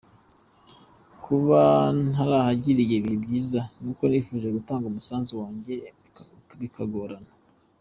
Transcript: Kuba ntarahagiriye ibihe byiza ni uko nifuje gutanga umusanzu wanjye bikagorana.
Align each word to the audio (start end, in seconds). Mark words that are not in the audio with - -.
Kuba 1.23 1.59
ntarahagiriye 2.11 2.93
ibihe 2.97 3.17
byiza 3.23 3.59
ni 3.81 3.87
uko 3.91 4.03
nifuje 4.07 4.47
gutanga 4.55 4.85
umusanzu 4.87 5.31
wanjye 5.41 5.73
bikagorana. 6.59 7.31